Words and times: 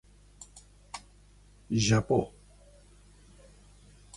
Japó. 1.89 2.19